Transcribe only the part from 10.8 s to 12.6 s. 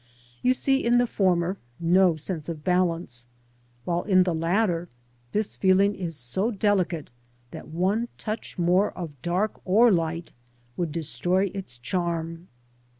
destroy its charm.